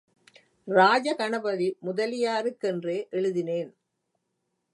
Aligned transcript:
ராஜகணபதி 0.67 1.67
முதலியாருக்கென்றே 1.85 2.97
எழுதினேன். 3.09 3.71